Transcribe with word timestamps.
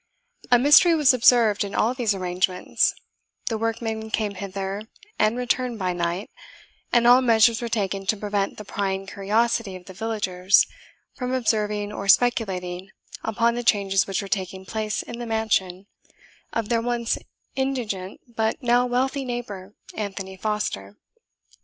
A 0.49 0.57
mystery 0.57 0.95
was 0.95 1.13
observed 1.13 1.63
in 1.63 1.75
all 1.75 1.93
these 1.93 2.15
arrangements: 2.15 2.95
the 3.49 3.57
workmen 3.59 4.09
came 4.09 4.33
thither 4.33 4.81
and 5.19 5.37
returned 5.37 5.77
by 5.77 5.93
night, 5.93 6.31
and 6.91 7.05
all 7.05 7.21
measures 7.21 7.61
were 7.61 7.69
taken 7.69 8.07
to 8.07 8.17
prevent 8.17 8.57
the 8.57 8.65
prying 8.65 9.05
curiosity 9.05 9.75
of 9.75 9.85
the 9.85 9.93
villagers 9.93 10.65
from 11.13 11.35
observing 11.35 11.93
or 11.93 12.07
speculating 12.07 12.89
upon 13.23 13.53
the 13.53 13.61
changes 13.61 14.07
which 14.07 14.23
were 14.23 14.27
taking 14.27 14.65
place 14.65 15.03
in 15.03 15.19
the 15.19 15.27
mansion 15.27 15.85
of 16.51 16.69
their 16.69 16.81
once 16.81 17.19
indigent 17.55 18.21
but 18.35 18.57
now 18.63 18.87
wealthy 18.87 19.23
neighbour, 19.23 19.75
Anthony 19.93 20.35
Foster. 20.35 20.97